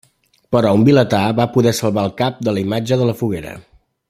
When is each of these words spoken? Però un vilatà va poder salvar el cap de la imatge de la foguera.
Però 0.55 0.71
un 0.77 0.85
vilatà 0.87 1.19
va 1.41 1.47
poder 1.57 1.75
salvar 1.81 2.09
el 2.09 2.17
cap 2.25 2.43
de 2.49 2.55
la 2.57 2.67
imatge 2.67 3.03
de 3.03 3.11
la 3.13 3.19
foguera. 3.25 3.57